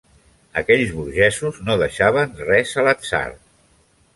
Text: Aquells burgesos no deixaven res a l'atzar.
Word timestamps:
Aquells 0.61 0.93
burgesos 0.99 1.59
no 1.67 1.75
deixaven 1.83 2.33
res 2.51 2.73
a 2.73 2.87
l'atzar. 2.89 3.25